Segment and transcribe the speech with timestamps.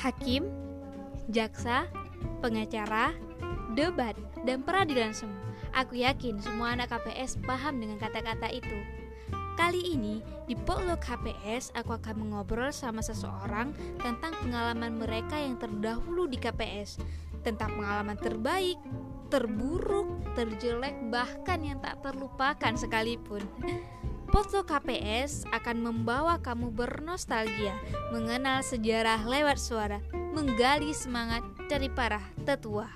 [0.00, 0.48] hakim,
[1.28, 1.84] jaksa,
[2.40, 3.12] pengacara,
[3.76, 4.16] debat,
[4.48, 5.36] dan peradilan semu.
[5.76, 8.80] Aku yakin semua anak KPS paham dengan kata-kata itu.
[9.54, 16.24] Kali ini di Potluck KPS aku akan mengobrol sama seseorang tentang pengalaman mereka yang terdahulu
[16.26, 16.96] di KPS,
[17.44, 18.80] tentang pengalaman terbaik,
[19.28, 23.44] terburuk, terjelek, bahkan yang tak terlupakan sekalipun.
[24.30, 27.74] Potluck KPS akan membawa kamu bernostalgia,
[28.14, 32.86] mengenal sejarah lewat suara, menggali semangat dari para tetua.